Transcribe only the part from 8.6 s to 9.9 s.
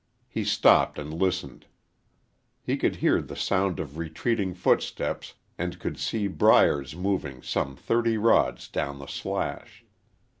down the slash.